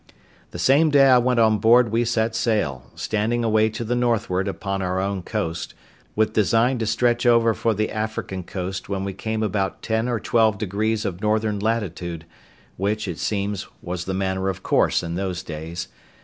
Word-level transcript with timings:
The 0.49 0.57
same 0.57 0.89
day 0.89 1.05
I 1.05 1.19
went 1.19 1.39
on 1.39 1.59
board 1.59 1.91
we 1.91 2.05
set 2.05 2.35
sail, 2.35 2.85
standing 2.95 3.43
away 3.43 3.69
to 3.69 3.83
the 3.83 3.93
northward 3.93 4.47
upon 4.47 4.81
our 4.81 4.99
own 4.99 5.21
coast, 5.21 5.75
with 6.15 6.33
design 6.33 6.79
to 6.79 6.87
stretch 6.87 7.23
over 7.27 7.53
for 7.53 7.75
the 7.75 7.91
African 7.91 8.41
coast 8.41 8.89
when 8.89 9.03
we 9.03 9.13
came 9.13 9.43
about 9.43 9.83
ten 9.83 10.07
or 10.09 10.19
twelve 10.19 10.57
degrees 10.57 11.05
of 11.05 11.21
northern 11.21 11.59
latitude, 11.59 12.25
which, 12.77 13.07
it 13.07 13.19
seems, 13.19 13.67
was 13.83 14.05
the 14.05 14.15
manner 14.15 14.49
of 14.49 14.63
course 14.63 15.03
in 15.03 15.13
those 15.13 15.43
days. 15.43 15.87